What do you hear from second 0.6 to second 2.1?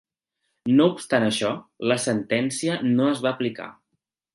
No obstant això, la